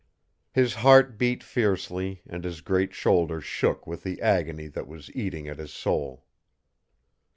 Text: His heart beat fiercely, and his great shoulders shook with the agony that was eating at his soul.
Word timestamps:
His 0.51 0.73
heart 0.81 1.19
beat 1.19 1.43
fiercely, 1.43 2.23
and 2.25 2.43
his 2.43 2.61
great 2.61 2.91
shoulders 2.95 3.43
shook 3.45 3.85
with 3.85 4.01
the 4.01 4.19
agony 4.19 4.65
that 4.65 4.87
was 4.87 5.15
eating 5.15 5.47
at 5.47 5.59
his 5.59 5.71
soul. 5.71 6.25